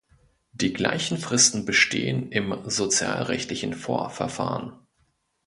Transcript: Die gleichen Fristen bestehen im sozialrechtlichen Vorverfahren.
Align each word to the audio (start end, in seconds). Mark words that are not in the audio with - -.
Die 0.53 0.73
gleichen 0.73 1.19
Fristen 1.19 1.63
bestehen 1.63 2.31
im 2.31 2.55
sozialrechtlichen 2.65 3.75
Vorverfahren. 3.75 4.73